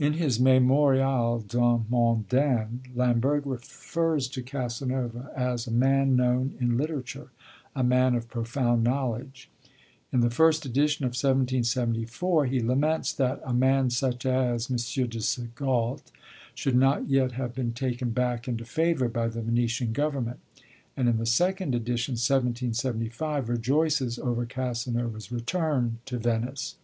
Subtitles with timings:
[0.00, 7.28] In his Mémorial d'un Mondain Lamberg refers to Casanova as 'a man known in literature,
[7.76, 9.48] a man of profound knowledge.'
[10.12, 15.06] In the first edition of 1774, he laments that 'a man such as M.
[15.08, 15.38] de S.
[15.54, 16.10] Galt'
[16.56, 20.40] should not yet have been taken back into favour by the Venetian government,
[20.96, 26.74] and in the second edition, 1775, rejoices over Casanova's return to Venice.